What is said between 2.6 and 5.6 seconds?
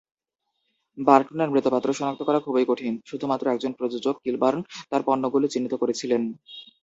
কঠিন; শুধুমাত্র একজন প্রযোজক, কিলবার্ন তার পণ্যগুলি